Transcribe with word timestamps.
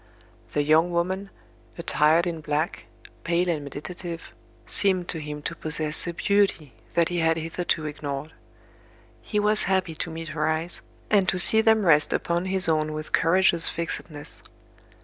The 0.53 0.63
young 0.63 0.89
woman, 0.89 1.29
attired 1.77 2.25
in 2.25 2.41
black, 2.41 2.85
pale 3.23 3.47
and 3.49 3.63
meditative, 3.63 4.31
seemed 4.65 5.07
to 5.09 5.19
him 5.19 5.43
to 5.43 5.55
possess 5.55 6.07
a 6.07 6.13
beauty 6.13 6.73
that 6.95 7.09
he 7.09 7.19
had 7.19 7.37
hitherto 7.37 7.85
ignored. 7.85 8.33
He 9.21 9.39
was 9.39 9.65
happy 9.65 9.93
to 9.93 10.09
meet 10.09 10.29
her 10.29 10.47
eyes, 10.47 10.81
and 11.11 11.29
to 11.29 11.37
see 11.37 11.61
them 11.61 11.85
rest 11.85 12.13
upon 12.13 12.45
his 12.45 12.67
own 12.67 12.93
with 12.93 13.13
courageous 13.13 13.69
fixedness. 13.69 14.41